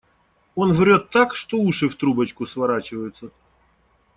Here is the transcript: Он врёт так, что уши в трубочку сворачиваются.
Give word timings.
Он 0.55 0.71
врёт 0.71 1.11
так, 1.11 1.35
что 1.35 1.59
уши 1.59 1.87
в 1.87 1.93
трубочку 1.95 2.47
сворачиваются. 2.47 3.29